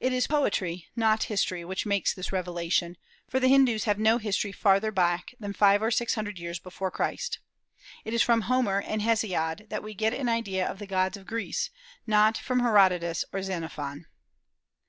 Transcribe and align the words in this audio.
It 0.00 0.12
is 0.12 0.26
poetry, 0.26 0.88
not 0.96 1.22
history, 1.30 1.64
which 1.64 1.86
makes 1.86 2.12
this 2.12 2.32
revelation, 2.32 2.96
for 3.28 3.38
the 3.38 3.46
Hindus 3.46 3.84
have 3.84 3.96
no 3.96 4.18
history 4.18 4.50
farther 4.50 4.90
back 4.90 5.36
than 5.38 5.52
five 5.52 5.80
or 5.84 5.92
six 5.92 6.16
hundred 6.16 6.36
years 6.40 6.58
before 6.58 6.90
Christ. 6.90 7.38
It 8.04 8.12
is 8.12 8.22
from 8.24 8.40
Homer 8.50 8.80
and 8.82 9.02
Hesiod 9.02 9.66
that 9.68 9.84
we 9.84 9.94
get 9.94 10.14
an 10.14 10.28
idea 10.28 10.66
of 10.68 10.80
the 10.80 10.86
gods 10.88 11.16
of 11.16 11.26
Greece, 11.26 11.70
not 12.08 12.36
from 12.36 12.58
Herodotus 12.58 13.24
or 13.32 13.40
Xenophon. 13.40 14.06